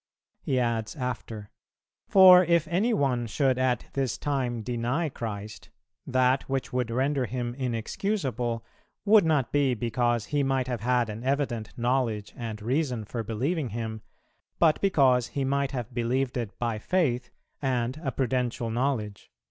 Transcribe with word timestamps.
He 0.41 0.59
adds 0.59 0.95
after: 0.95 1.51
'For 2.07 2.43
if 2.45 2.67
any 2.67 2.91
one 2.91 3.27
should 3.27 3.59
at 3.59 3.85
this 3.93 4.17
time 4.17 4.63
deny 4.63 5.09
Christ, 5.09 5.69
that 6.07 6.49
which 6.49 6.73
would 6.73 6.89
render 6.89 7.27
him 7.27 7.53
inexcusable 7.53 8.65
would 9.05 9.25
not 9.25 9.51
be 9.51 9.75
because 9.75 10.25
he 10.25 10.41
might 10.41 10.65
have 10.67 10.81
had 10.81 11.07
an 11.09 11.23
evident 11.23 11.77
knowledge 11.77 12.33
and 12.35 12.63
reason 12.63 13.05
for 13.05 13.21
believing 13.21 13.69
Him, 13.69 14.01
but 14.57 14.81
because 14.81 15.27
he 15.27 15.43
might 15.45 15.69
have 15.69 15.93
believed 15.93 16.35
it 16.35 16.57
by 16.57 16.79
Faith 16.79 17.29
and 17.61 18.01
a 18.03 18.11
prudential 18.11 18.71
knowledge.' 18.71 19.29